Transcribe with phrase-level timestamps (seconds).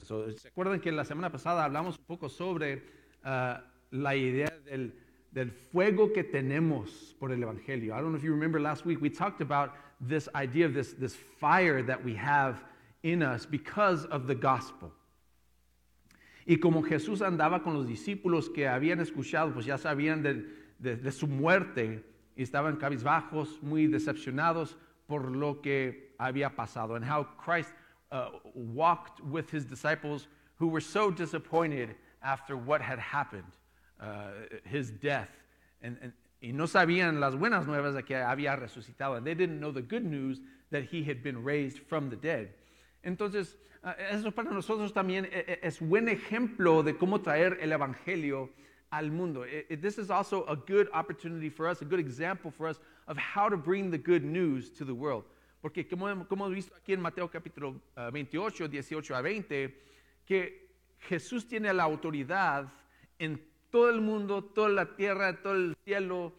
[0.00, 2.82] So, ¿Se acuerdan que la semana pasada hablamos un poco sobre
[3.24, 3.60] uh,
[3.90, 4.92] la idea del,
[5.30, 7.94] del fuego que tenemos por el Evangelio?
[7.94, 10.94] I don't know if you remember last week, we talked about this idea of this,
[10.94, 12.62] this fire that we have
[13.02, 14.92] in us because of the gospel.
[16.46, 20.44] Y como Jesús andaba con los discípulos que habían escuchado, pues ya sabían de,
[20.78, 22.04] de, de su muerte
[22.36, 24.76] y estaban cabizbajos, muy decepcionados
[25.06, 27.70] por lo que había pasado, and how Christ
[28.14, 33.52] uh, walked with his disciples who were so disappointed after what had happened,
[34.00, 34.28] uh,
[34.64, 35.28] his death.
[35.82, 39.22] And, and, y no sabían las buenas nuevas de que había resucitado.
[39.22, 42.50] They didn't know the good news that he had been raised from the dead.
[43.04, 45.28] Entonces, uh, eso para nosotros también
[45.62, 48.48] es buen ejemplo de cómo traer el Evangelio
[48.92, 49.42] al mundo.
[49.42, 52.78] It, it, this is also a good opportunity for us, a good example for us
[53.08, 55.24] of how to bring the good news to the world.
[55.64, 59.82] Porque como, como hemos visto aquí en Mateo capítulo uh, 28, 18 a 20,
[60.26, 60.68] que
[60.98, 62.70] Jesús tiene la autoridad
[63.18, 63.40] en
[63.70, 66.34] todo el mundo, toda la tierra, todo el cielo,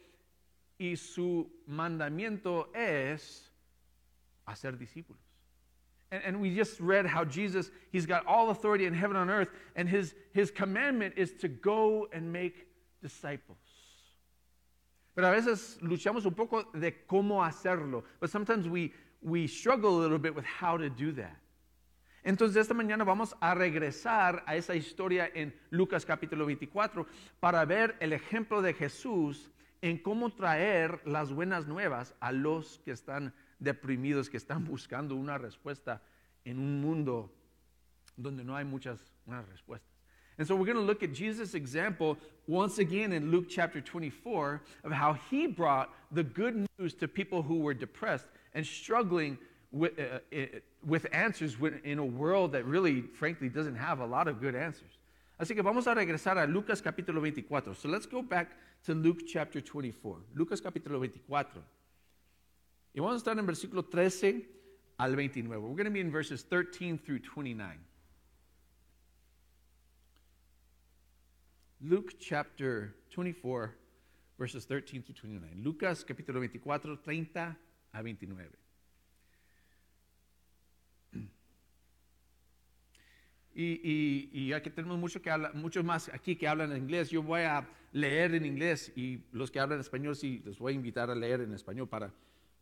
[0.77, 3.51] y su mandamiento es
[4.45, 5.23] hacer discípulos.
[6.11, 9.49] And, and, we just read how Jesus, he's got all authority in heaven and earth,
[9.75, 12.67] and his, his commandment is to go and make
[13.01, 13.57] disciples.
[15.15, 18.03] Pero a veces luchamos un poco de cómo hacerlo.
[18.19, 18.91] But sometimes we,
[19.25, 21.35] we struggle a little bit with how to do that.
[22.23, 27.05] Entonces esta mañana vamos a regresar a esa historia en Lucas capítulo 24
[27.39, 29.49] para ver el ejemplo de Jesús
[29.81, 35.37] en cómo traer las buenas nuevas a los que están deprimidos, que están buscando una
[35.37, 36.01] respuesta
[36.45, 37.31] en un mundo
[38.17, 39.91] donde no hay muchas buenas respuestas.
[40.37, 42.17] And so we're going to look at Jesus' example
[42.47, 47.41] once again in Luke chapter 24 of how he brought the good news to people
[47.41, 49.37] who were depressed and struggling
[49.71, 50.19] with, uh,
[50.83, 54.97] with answers in a world that really, frankly, doesn't have a lot of good answers.
[55.37, 57.75] Así que vamos a regresar a Lucas capítulo 24.
[57.75, 58.51] So let's go back
[58.85, 60.17] to Luke chapter 24.
[60.33, 61.61] Lucas capítulo 24.
[62.93, 64.47] Y vamos a estar en versículo 13
[64.97, 65.61] al 29.
[65.61, 67.77] We're going to be in verses 13 through 29.
[71.81, 73.75] Luke chapter 24,
[74.39, 75.61] verses 13 through 29.
[75.61, 77.55] Lucas capítulo 24, 30
[77.95, 78.57] a 29.
[83.57, 85.21] Y, y, y, aquí tenemos mucho
[85.53, 87.09] muchos más aquí que hablan inglés.
[87.09, 90.75] Yo voy a leer en inglés y los que hablan español sí los voy a
[90.75, 92.11] invitar a leer en español para,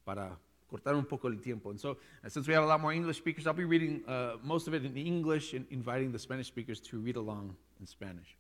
[0.04, 1.72] para cortar un poco el tiempo.
[1.72, 4.68] And so, since we have a lot more English speakers, I'll be reading uh, most
[4.68, 8.38] of it in English and inviting the Spanish speakers to read along in Spanish.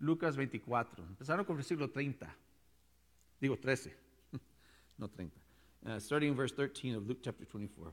[0.00, 2.26] Lucas 24, empezaron con versículo 30,
[3.40, 3.94] digo 13,
[4.98, 5.30] no 30.
[5.88, 7.92] Uh, starting in verse 13 of Luke chapter 24.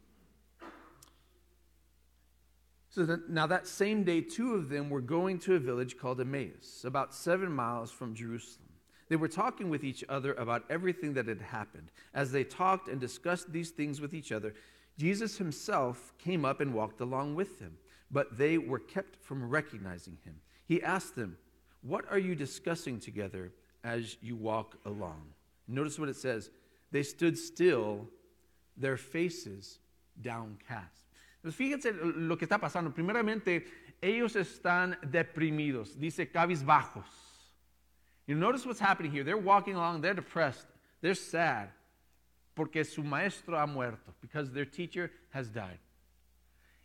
[2.90, 6.20] So that, now that same day, two of them were going to a village called
[6.20, 8.70] Emmaus, about seven miles from Jerusalem.
[9.09, 11.92] They were talking with each other about everything that had happened.
[12.14, 14.54] As they talked and discussed these things with each other,
[14.98, 17.78] Jesus himself came up and walked along with them,
[18.12, 20.36] but they were kept from recognizing him.
[20.68, 21.38] He asked them,
[21.82, 23.52] What are you discussing together
[23.84, 25.22] as you walk along?
[25.68, 26.50] Notice what it says.
[26.92, 28.10] They stood still,
[28.76, 29.80] their faces
[30.20, 31.06] downcast.
[31.42, 32.94] Pues fíjense lo que está pasando.
[32.94, 33.66] Primeramente,
[34.02, 37.06] ellos están deprimidos, dice cabizbajos.
[38.28, 39.24] You notice what's happening here.
[39.24, 40.68] They're walking along, they're depressed,
[41.02, 41.70] they're sad,
[42.56, 45.80] porque su maestro ha muerto, because their teacher has died.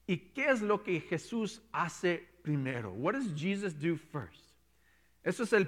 [0.08, 2.92] ¿Y qué es lo que Jesús hace primero?
[2.92, 4.52] What does Jesus do first?
[5.24, 5.66] Eso es el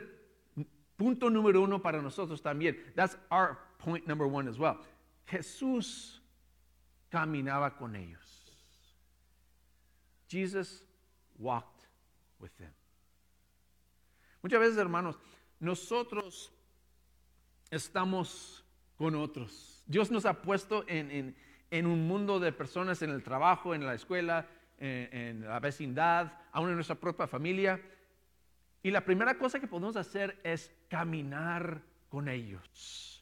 [0.96, 2.76] punto número uno para nosotros también.
[2.94, 4.78] That's our point number one as well.
[5.26, 6.20] Jesús
[7.10, 8.20] caminaba con ellos.
[10.28, 10.82] Jesus
[11.38, 11.86] walked
[12.40, 12.72] with them.
[14.42, 15.16] Muchas veces, hermanos,
[15.60, 16.50] nosotros
[17.70, 18.62] estamos
[18.96, 19.82] con otros.
[19.86, 21.36] Dios nos ha puesto en, en,
[21.70, 24.46] en un mundo de personas en el trabajo, en la escuela,
[24.78, 27.80] en, en, la vecindad, aún en nuestra propia familia.
[28.82, 33.15] Y la primera cosa que podemos hacer es caminar con ellos.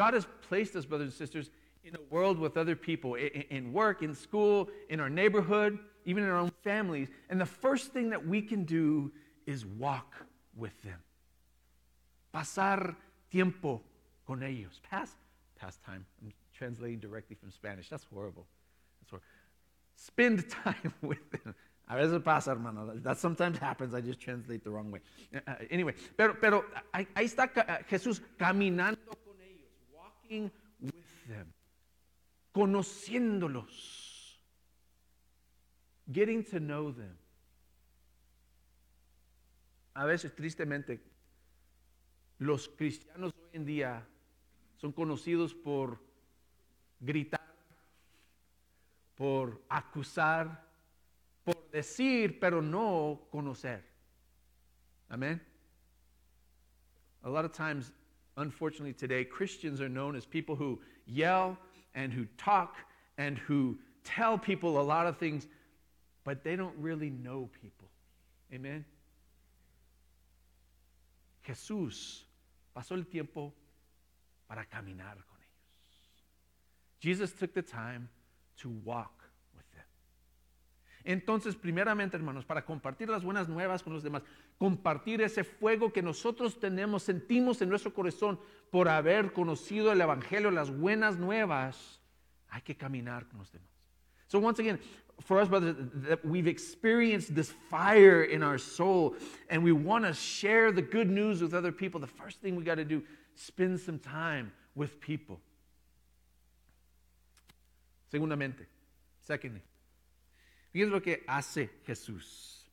[0.00, 1.50] God has placed us, brothers and sisters,
[1.84, 6.30] in a world with other people, in, work, in school, in our neighborhood, even in
[6.30, 7.08] our own families.
[7.28, 9.12] And the first thing that we can do
[9.44, 10.14] is walk
[10.56, 10.96] with them.
[12.34, 12.96] Pasar
[13.30, 13.82] tiempo
[14.26, 14.80] con ellos.
[14.90, 15.10] Pass,
[15.60, 16.06] pass time.
[16.22, 17.90] I'm translating directly from Spanish.
[17.90, 18.46] That's horrible.
[19.02, 19.26] That's horrible.
[19.96, 21.54] Spend time with them.
[21.90, 22.94] A veces pasa, hermano.
[22.94, 23.92] That sometimes happens.
[23.92, 25.00] I just translate the wrong way.
[25.34, 26.64] Uh, anyway, pero, pero
[26.94, 27.50] ahí, está
[27.86, 28.96] Jesús caminando
[30.30, 31.52] with them,
[32.52, 34.10] conociéndolos.
[36.12, 37.16] getting to know them.
[39.94, 41.00] A veces, tristemente,
[42.38, 44.06] los cristianos hoy en día
[44.76, 45.98] son conocidos por
[47.00, 47.40] gritar,
[49.16, 50.66] por acusar,
[51.44, 53.84] por decir, pero no conocer.
[55.08, 55.40] Amen.
[57.22, 57.92] A lot of times,
[58.40, 61.56] unfortunately, today, Christians are known as people who yell
[61.94, 62.76] and who talk
[63.18, 65.46] and who tell people a lot of things,
[66.24, 67.88] but they don't really know people.
[68.52, 68.84] Amen.
[71.46, 72.24] Jesús
[72.74, 73.52] pasó el tiempo
[74.48, 76.22] para caminar con ellos.
[77.00, 78.08] Jesus took the time
[78.58, 79.19] to walk.
[81.04, 84.22] Entonces, primeramente, hermanos, para compartir las buenas nuevas con los demás,
[84.58, 88.38] compartir ese fuego que nosotros tenemos, sentimos en nuestro corazón
[88.70, 92.00] por haber conocido el Evangelio, las buenas nuevas,
[92.48, 93.70] hay que caminar con los demás.
[94.26, 94.78] So once again,
[95.20, 95.76] for us, brothers,
[96.08, 99.16] that we've experienced this fire in our soul
[99.48, 102.62] and we want to share the good news with other people, the first thing we
[102.62, 103.02] got to do,
[103.34, 105.40] spend some time with people.
[108.12, 108.66] Segundamente,
[109.20, 109.62] secondly,
[110.72, 112.68] fíjense lo que hace Jesús.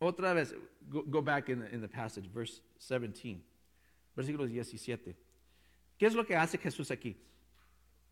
[0.00, 0.54] Otra vez,
[0.88, 3.42] go, go back in the, in the passage, verse 17,
[4.16, 5.14] versículo 17.
[5.98, 7.16] ¿Qué es lo que hace Jesús aquí?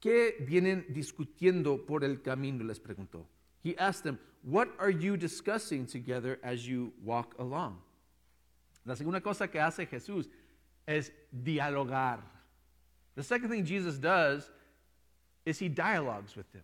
[0.00, 2.62] ¿Qué vienen discutiendo por el camino?
[2.64, 3.26] Les preguntó.
[3.62, 7.78] He asked them, What are you discussing together as you walk along?
[8.84, 10.28] La segunda cosa que hace Jesús
[10.86, 12.20] es dialogar.
[13.16, 14.50] The second thing Jesus does
[15.44, 16.62] is he dialogues with them.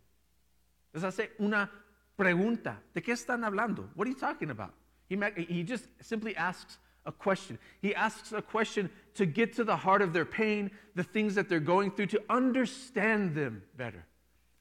[0.94, 1.70] Les hace una
[2.17, 2.81] pregunta.
[2.94, 3.91] ¿De qué están hablando?
[3.94, 4.73] What are you talking about?
[5.08, 7.58] He, just simply asks a question.
[7.82, 11.49] He asks a question to get to the heart of their pain, the things that
[11.49, 14.06] they're going through, to understand them better.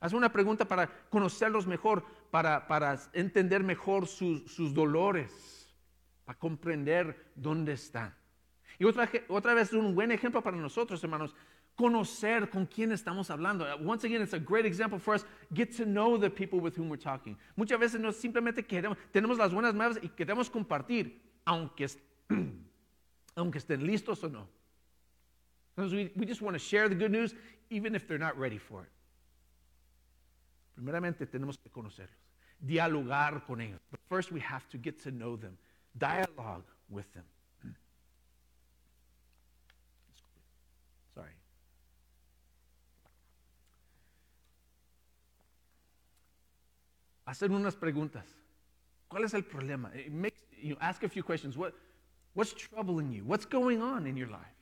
[0.02, 5.32] Hace una pregunta para conocerlos mejor, para, para entender mejor sus, sus dolores,
[6.26, 8.14] para comprender dónde están.
[8.80, 11.34] Y otra, otra vez un buen ejemplo para nosotros, hermanos,
[11.76, 13.66] conocer con quién estamos hablando.
[13.66, 15.26] Uh, once again, it's a great example for us.
[15.54, 17.38] Get to know the people with whom we're talking.
[17.58, 21.88] Muchas veces no simplemente queremos, tenemos las buenas nuevas y queremos compartir, aunque
[23.36, 24.48] aunque estén listos o no.
[25.76, 27.34] We, we just want to share the good news
[27.72, 28.90] even if they're not ready for it.
[30.76, 32.18] Primeramente tenemos que conocerlos,
[32.60, 33.80] dialogar con ellos.
[33.90, 35.58] But first we have to get to know them,
[35.98, 37.24] dialogue with them.
[47.26, 48.26] Hacer unas preguntas.
[49.08, 49.92] ¿Cuál es el problema?
[50.10, 51.56] Makes, you ask a few questions.
[51.56, 51.74] What,
[52.34, 53.24] What's troubling you?
[53.24, 54.56] What's going on in your life?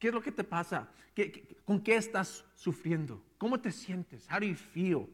[0.00, 0.88] ¿Qué es lo que te pasa?
[1.14, 3.22] ¿Qué, qué, con qué estás sufriendo?
[3.36, 4.26] ¿Cómo te sientes?
[4.30, 5.08] How do you feel?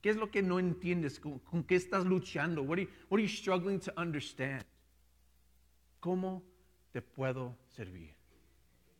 [0.00, 1.20] ¿Qué es lo que no entiendes?
[1.20, 2.62] ¿Con, con qué estás luchando?
[2.62, 4.64] What are, you, what are you struggling to understand?
[6.00, 6.42] ¿Cómo
[6.92, 8.14] te puedo servir?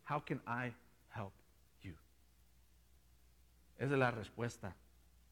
[0.07, 0.75] How can I
[1.17, 1.33] help
[1.83, 1.95] you?
[3.79, 4.77] Esa es la respuesta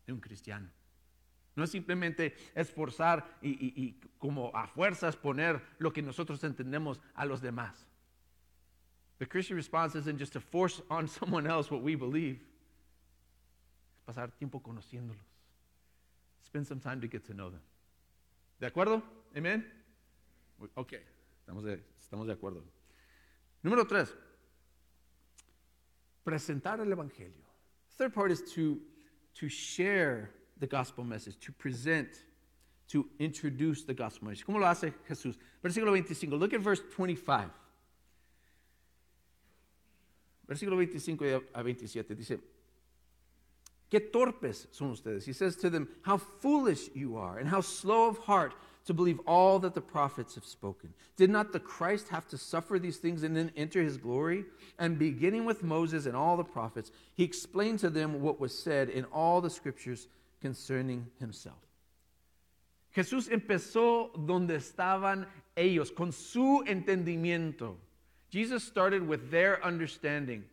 [0.09, 0.71] de un cristiano.
[1.55, 7.43] No es simplemente esforzar y, como a fuerzas poner lo que nosotros entendemos a los
[7.43, 7.87] demás.
[9.19, 12.41] The Christian response isn't just to force on someone else what we believe.
[13.99, 15.27] Es pasar tiempo conociéndolos.
[16.43, 17.61] Spend some time to get to know them.
[18.59, 19.03] ¿De acuerdo?
[19.37, 19.71] Amen.
[20.75, 20.95] Ok,
[21.41, 22.65] estamos de, estamos de acuerdo.
[23.63, 24.15] Número tres,
[26.25, 27.45] presentar el Evangelio.
[27.99, 28.79] Third part is to,
[29.39, 32.09] to share the gospel message, to present,
[32.89, 34.45] to introduce the gospel message.
[34.45, 35.37] ¿Cómo lo hace Jesús?
[35.63, 36.39] Versículo 25.
[36.39, 37.51] Look at verse 25.
[40.49, 42.41] Versículo 25 a 27 dice,
[43.91, 45.25] qué torpes son ustedes.
[45.25, 48.55] He says to them, how foolish you are and how slow of heart
[48.87, 50.95] to believe all that the prophets have spoken.
[51.17, 54.47] Did not the Christ have to suffer these things and then enter his glory?
[54.79, 58.89] And beginning with Moses and all the prophets, he explained to them what was said
[58.89, 60.09] in all the scriptures
[60.41, 61.59] concerning himself.
[62.97, 65.27] Jesús empezó donde estaban
[65.57, 67.77] ellos, con su entendimiento.
[68.31, 70.45] Jesus started with their understanding.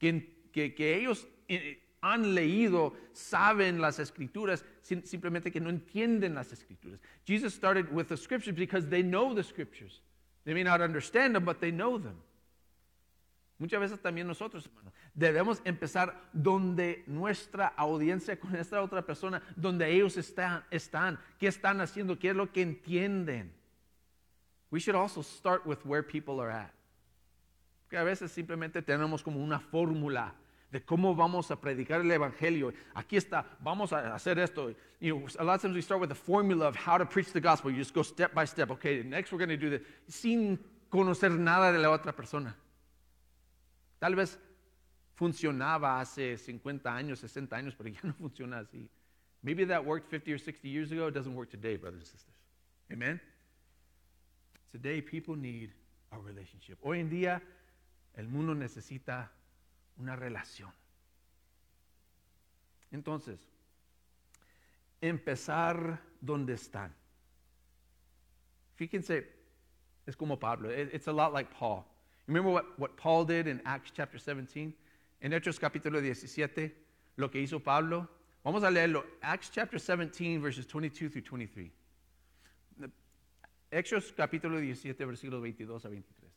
[0.00, 0.22] Que,
[0.52, 7.00] que, que ellos eh, han leído, saben las escrituras, simplemente que no entienden las escrituras.
[7.24, 10.02] Jesus started with the scriptures because they know the scriptures.
[10.44, 12.20] They may not understand them, but they know them.
[13.58, 19.88] Muchas veces también nosotros, hermanos, debemos empezar donde nuestra audiencia con esta otra persona, donde
[19.88, 23.52] ellos están, están, qué están haciendo, qué es lo que entienden.
[24.72, 26.72] We should also start with where people are at.
[27.84, 30.34] Porque a veces simplemente tenemos como una fórmula
[30.72, 32.72] de cómo vamos a predicar el evangelio.
[32.94, 34.74] Aquí está, vamos a hacer esto.
[35.00, 37.30] You know, a lot of times we start with the formula of how to preach
[37.30, 37.70] the gospel.
[37.70, 38.70] You just go step by step.
[38.70, 39.82] Okay, next we're going to do this.
[40.08, 40.58] Sin
[40.90, 42.56] conocer nada de la otra persona.
[44.00, 44.38] Tal vez
[45.14, 48.88] funcionaba hace 50 años, 60 años, pero ya no funciona así.
[49.42, 51.08] Maybe that worked 50 or 60 years ago.
[51.08, 52.34] It doesn't work today, brothers and sisters.
[52.90, 53.20] Amen?
[54.70, 55.70] Today, people need
[56.12, 56.78] a relationship.
[56.82, 57.42] Hoy en día,
[58.16, 59.28] el mundo necesita
[60.02, 60.70] una relación.
[62.90, 63.38] Entonces,
[65.00, 66.92] empezar donde están.
[68.74, 69.30] Fíjense,
[70.06, 70.70] es como Pablo.
[70.70, 71.84] It's a lot like Paul.
[72.26, 74.74] Remember what, what Paul did in Acts chapter 17?
[75.20, 76.74] En Hechos capítulo 17,
[77.16, 78.08] lo que hizo Pablo.
[78.44, 79.04] Vamos a leerlo.
[79.22, 81.70] Acts chapter 17, verses 22 through 23.
[83.70, 86.30] Hechos capítulo 17, versículos 22 a 23.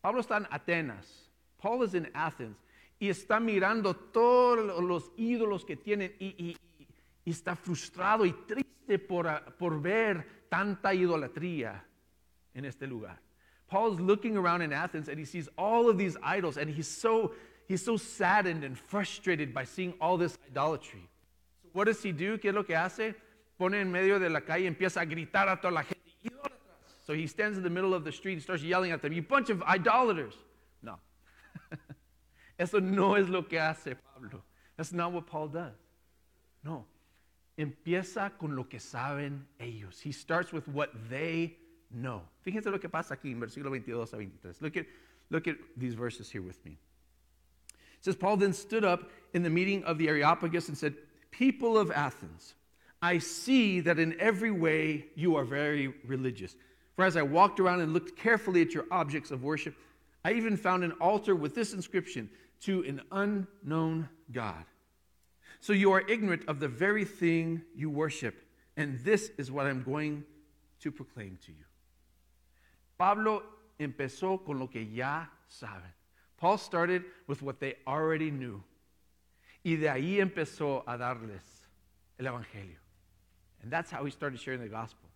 [0.00, 1.28] Pablo está en Atenas.
[1.58, 2.56] Paul is in Athens.
[3.00, 6.56] Y está mirando todos los ídolos que tienen y, y,
[7.24, 9.26] y está frustrado y triste por,
[9.58, 11.82] por ver tanta idolatría
[12.54, 13.18] en este lugar.
[13.68, 17.32] Paul's looking around in Athens and he sees all of these idols and he's so
[17.68, 21.08] he's so saddened and frustrated by seeing all this idolatry.
[21.62, 22.36] So what does he do?
[22.36, 23.14] ¿Qué es lo que hace?
[23.58, 26.00] Pone en medio de la calle y empieza a gritar a toda la gente.
[27.06, 29.22] So he stands in the middle of the street and starts yelling at them, "You
[29.22, 30.34] bunch of idolaters!"
[30.82, 30.98] No.
[32.60, 34.42] Eso no es lo que hace Pablo.
[34.76, 35.72] That's not what Paul does.
[36.62, 36.84] No.
[37.58, 39.98] Empieza con lo que saben ellos.
[39.98, 41.56] He starts with what they
[41.90, 42.20] know.
[42.46, 44.60] Fíjense lo que pasa aquí en versículo 22 a 23.
[44.60, 44.86] Look at,
[45.30, 46.72] look at these verses here with me.
[47.72, 50.94] It says, Paul then stood up in the meeting of the Areopagus and said,
[51.30, 52.54] People of Athens,
[53.00, 56.56] I see that in every way you are very religious.
[56.94, 59.74] For as I walked around and looked carefully at your objects of worship,
[60.26, 62.28] I even found an altar with this inscription
[62.60, 64.64] to an unknown God.
[65.60, 68.34] So you are ignorant of the very thing you worship,
[68.76, 70.24] and this is what I'm going
[70.80, 71.64] to proclaim to you.
[72.98, 73.42] Pablo
[73.78, 75.92] empezó con lo que ya saben.
[76.36, 78.62] Paul started with what they already knew.
[79.62, 81.66] Y de ahí empezó a darles
[82.18, 82.78] el Evangelio.
[83.62, 85.08] And that's how he started sharing the gospel.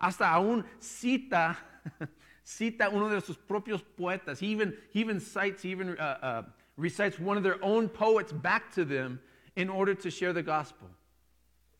[0.00, 1.56] Hasta aún cita,
[2.44, 4.38] cita uno de sus propios poetas.
[4.38, 6.42] He even, he even cites, he even uh, uh,
[6.76, 9.20] recites one of their own poets back to them
[9.56, 10.88] in order to share the gospel.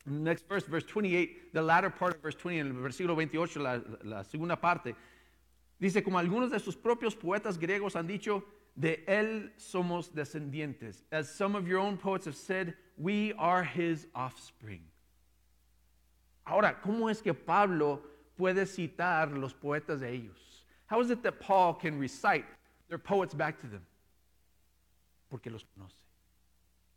[0.06, 3.80] Next verse, verse 28, the latter part of verse 20, en el versículo 28, la,
[4.04, 4.94] la segunda parte,
[5.80, 8.42] dice, como algunos de sus propios poetas griegos han dicho,
[8.76, 11.02] de él somos descendientes.
[11.12, 14.82] As some of your own poets have said, we are his offspring.
[16.46, 18.00] Ahora, ¿cómo es que Pablo
[18.38, 20.64] puede citar los poetas de ellos?
[20.86, 22.44] How is it that Paul can recite
[22.88, 23.82] their poets back to them?
[25.30, 25.96] Porque los conoce.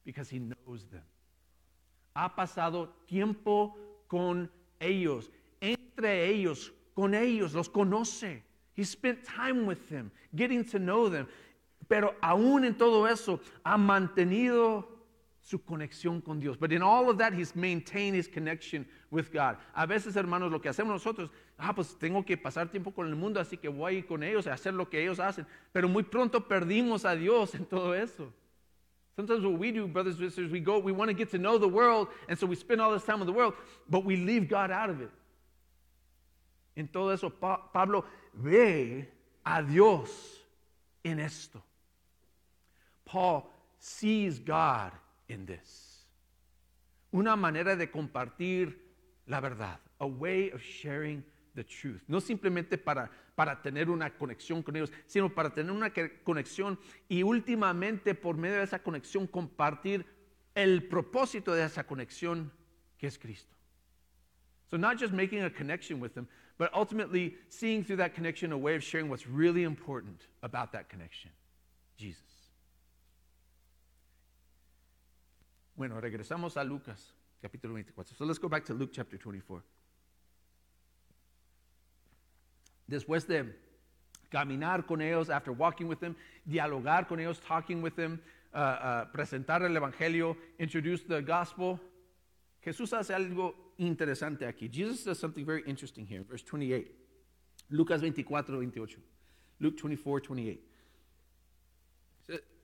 [0.03, 1.05] Because he knows them.
[2.15, 8.43] Ha pasado tiempo con ellos, entre ellos, con ellos, los conoce.
[8.75, 11.27] He spent time with them, getting to know them.
[11.87, 15.02] Pero aún en todo eso, ha mantenido
[15.43, 16.57] su conexión con Dios.
[16.57, 19.57] But in all of that, he's maintained his connection with God.
[19.75, 23.15] A veces, hermanos, lo que hacemos nosotros, ah, pues tengo que pasar tiempo con el
[23.15, 25.45] mundo, así que voy a ir con ellos a hacer lo que ellos hacen.
[25.73, 28.31] Pero muy pronto perdimos a Dios en todo eso.
[29.17, 31.57] Sometimes what we do, brothers and sisters, we go, we want to get to know
[31.59, 33.53] the world, and so we spend all this time with the world,
[33.89, 35.11] but we leave God out of it.
[36.75, 39.05] En todo eso, pa Pablo ve
[39.45, 40.09] a Dios
[41.03, 41.61] en esto.
[43.05, 43.47] Paul
[43.77, 44.93] sees God
[45.33, 46.05] in this.
[47.11, 48.77] Una manera de compartir
[49.27, 51.23] la verdad, a way of sharing
[51.55, 52.01] the truth.
[52.07, 55.91] No simplemente para, para tener una conexión con ellos, sino para tener una
[56.23, 60.05] conexión y últimamente por medio de esa conexión compartir
[60.55, 62.51] el propósito de esa conexión
[62.97, 63.55] que es Cristo.
[64.69, 68.57] So not just making a connection with them, but ultimately seeing through that connection a
[68.57, 71.31] way of sharing what's really important about that connection,
[71.95, 72.32] Jesus.
[75.75, 78.15] Bueno, regresamos a Lucas capítulo 24.
[78.15, 79.63] So let's go back to Luke chapter 24.
[82.87, 83.55] Después de
[84.29, 86.15] caminar con ellos, after walking with them,
[86.45, 88.21] dialogar con ellos, talking with them,
[88.53, 91.79] uh, uh, presentar el evangelio, introduce the gospel,
[92.63, 94.69] Jesús hace algo interesante aquí.
[94.71, 96.91] Jesus does something very interesting here, verse 28.
[97.71, 98.99] Lucas 24, 28.
[99.59, 100.59] Luke 24, 28.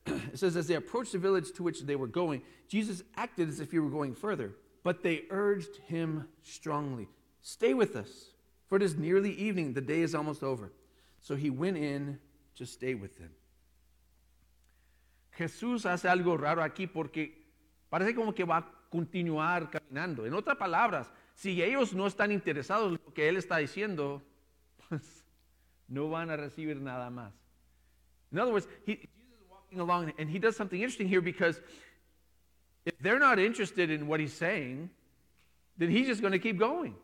[0.34, 3.60] It says, as they approached the village to which they were going, Jesus acted as
[3.60, 7.08] if he were going further, but they urged him strongly,
[7.42, 8.32] Stay with us,
[8.68, 10.72] for it is nearly evening, the day is almost over.
[11.22, 12.20] So he went in
[12.56, 13.32] to stay with them.
[15.38, 17.46] Jesús hace algo raro aquí porque
[17.90, 20.26] parece como que va a continuar caminando.
[20.26, 24.22] En otras palabras, si ellos no están interesados en lo que Él está diciendo,
[24.90, 25.24] pues
[25.88, 27.34] no van a recibir nada más.
[28.32, 29.10] In other words, he,
[29.70, 31.62] walking along and he does something interesting here because
[32.86, 34.90] if they're not interested in what he's saying,
[35.78, 36.96] then he's just going to keep going.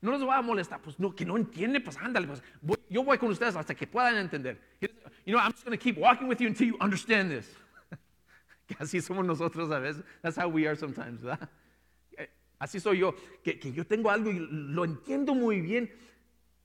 [0.00, 3.04] No los va a molestar, pues no, que no entiende, pues ándale, pues voy, yo
[3.04, 4.56] voy con ustedes hasta que puedan entender.
[4.80, 7.46] You know, I'm just going to keep walking with you until you understand this.
[8.80, 10.02] así somos nosotros a veces.
[10.22, 11.48] That's how we are sometimes, ¿verdad?
[12.60, 15.90] Así soy yo, que, que yo tengo algo y lo entiendo muy bien,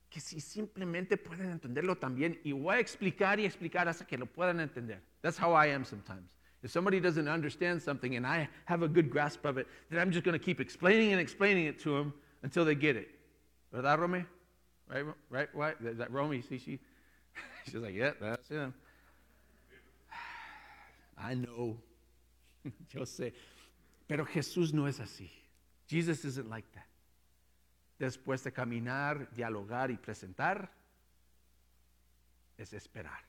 [0.10, 4.26] que si simplemente pueden entenderlo también y voy a explicar y explicar hasta que lo
[4.26, 5.02] puedan entender.
[5.22, 6.30] That's how I am sometimes.
[6.64, 10.12] If somebody doesn't understand something and I have a good grasp of it, then I'm
[10.12, 13.10] just going to keep explaining and explaining it to them until they get it.
[13.72, 14.26] ¿Verdad, Romy?
[14.90, 15.76] Right, right, right?
[15.86, 16.42] Is that Romy?
[16.42, 16.80] See, she,
[17.66, 18.74] she's like, yeah, that's him.
[21.18, 21.78] I know.
[22.94, 23.34] Yo sé.
[24.08, 25.30] Pero Jesús no es así.
[25.88, 26.86] Jesus isn't like that.
[28.00, 30.72] Después de caminar, dialogar y presentar,
[32.58, 33.24] es esperar.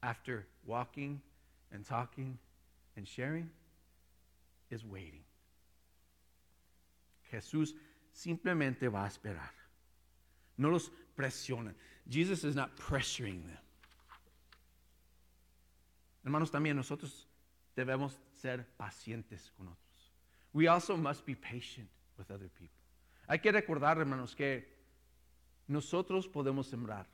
[0.00, 1.20] After walking
[1.70, 2.38] and talking
[2.96, 3.50] and sharing,
[4.70, 5.24] is waiting.
[7.30, 7.74] Jesús
[8.12, 9.52] simplemente va a esperar.
[10.58, 11.74] No los presiona.
[12.08, 13.58] Jesus is not pressuring them.
[16.24, 17.26] Hermanos, también nosotros
[17.76, 20.12] debemos ser pacientes con otros.
[20.52, 22.85] We also must be patient with other people.
[23.28, 24.68] Hay que recordar, hermanos, que
[25.66, 27.06] nosotros podemos sembrar.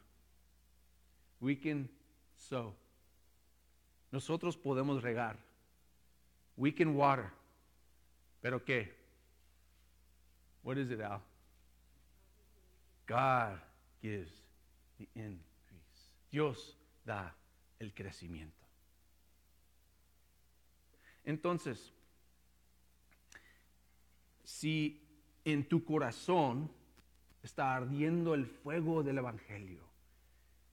[1.40, 1.88] We can
[2.36, 2.74] sow.
[4.10, 5.38] Nosotros podemos regar.
[6.56, 7.30] We can water.
[8.40, 8.94] Pero qué?
[10.62, 11.22] What is it, Al?
[13.06, 13.58] God
[14.00, 14.30] gives
[14.98, 16.12] the increase.
[16.30, 17.34] Dios da
[17.78, 18.62] el crecimiento.
[21.24, 21.92] Entonces,
[24.44, 25.00] si
[25.44, 26.70] en tu corazón
[27.42, 29.82] está ardiendo el fuego del Evangelio,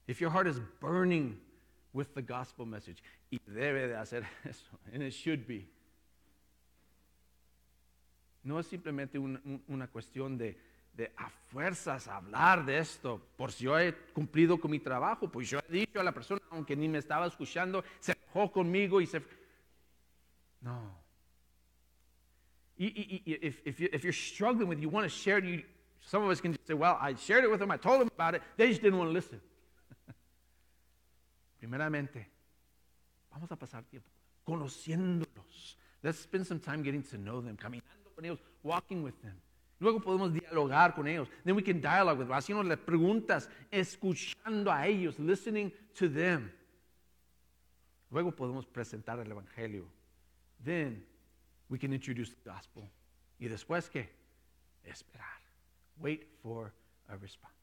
[0.08, 1.40] if your heart is burning
[1.94, 3.02] with the gospel message,
[3.32, 5.68] y debe de hacer eso, and it should be,
[8.44, 10.58] no es simplemente un, un, una cuestión de,
[10.94, 15.50] de a fuerzas hablar de esto, por si yo he cumplido con mi trabajo, pues
[15.50, 19.08] yo he dicho a la persona, aunque ni me estaba escuchando, se enojó conmigo y
[19.08, 19.22] se
[20.62, 20.99] no.
[22.80, 25.64] If, if, you, if you're struggling with, you want to share it, you,
[26.02, 28.08] some of us can just say, well, I shared it with them, I told them
[28.08, 29.42] about it, they just didn't want to listen.
[31.62, 32.26] Primeramente,
[33.32, 34.10] vamos a pasar tiempo
[34.46, 35.76] conociéndolos.
[36.02, 39.36] Let's spend some time getting to know them, caminando con ellos, walking with them.
[39.82, 41.28] Luego podemos dialogar con ellos.
[41.46, 46.52] Then we can dialogue with them, haciendo las preguntas, escuchando a ellos, listening to them.
[48.10, 49.86] Luego podemos presentar el Evangelio
[50.64, 51.04] then
[51.70, 52.90] we can introduce the gospel.
[53.40, 54.10] Y después qué?
[54.84, 55.40] Esperar.
[56.00, 56.74] Wait for
[57.08, 57.54] a response.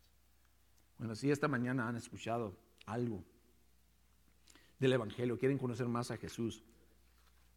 [0.99, 3.23] Bueno, si esta mañana han escuchado algo
[4.79, 6.63] del Evangelio, quieren conocer más a Jesús,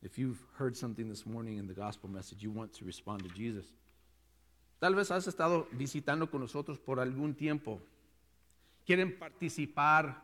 [0.01, 3.29] if you've heard something this morning in the gospel message, you want to respond to
[3.29, 3.73] Jesus.
[4.79, 7.81] Tal vez has estado visitando con nosotros por algún tiempo.
[8.85, 10.15] Quieren participar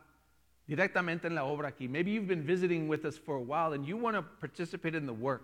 [0.65, 1.89] directamente en la obra aquí.
[1.89, 5.05] Maybe you've been visiting with us for a while and you want to participate in
[5.05, 5.43] the work.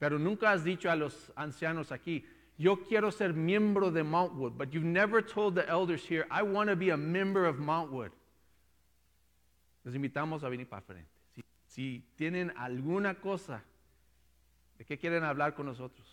[0.00, 2.24] Pero nunca has dicho a los ancianos aquí,
[2.56, 6.70] yo quiero ser miembro de Mountwood, but you've never told the elders here, I want
[6.70, 8.10] to be a member of Mountwood.
[9.84, 11.08] Les invitamos a venir para frente.
[11.34, 13.62] Si, si tienen alguna cosa
[14.78, 16.06] de qué quieren hablar con nosotros,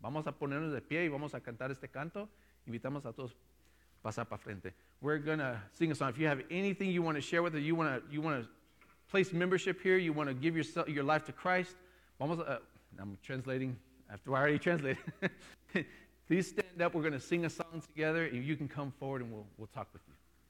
[0.00, 2.28] vamos a ponernos de pie y vamos a cantar este canto.
[2.66, 3.36] Invitamos a todos
[4.02, 4.74] pasar para frente.
[5.00, 6.10] We're going to sing a song.
[6.10, 8.42] If you have anything you want to share with us, you want to you want
[8.42, 8.48] to
[9.10, 11.76] place membership here, you want to give yourself, your life to Christ,
[12.18, 12.58] vamos, uh,
[12.98, 13.76] I'm translating
[14.12, 14.98] after I already translated.
[16.26, 16.94] Please stand up.
[16.94, 19.68] We're going to sing a song together, and you can come forward and we'll, we'll
[19.68, 20.14] talk with you.